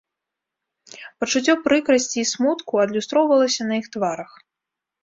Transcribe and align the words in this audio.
Пачуццё 1.19 1.53
прыкрасці 1.67 2.17
і 2.23 2.27
смутку 2.33 2.73
адлюстроўвалася 2.87 3.61
на 3.71 3.75
іх 3.85 3.97
тварах. 3.99 4.31